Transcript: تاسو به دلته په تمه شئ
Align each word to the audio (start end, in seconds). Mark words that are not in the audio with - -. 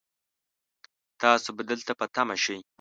تاسو 1.21 1.49
به 1.55 1.63
دلته 1.69 1.91
په 1.99 2.05
تمه 2.15 2.35
شئ 2.43 2.59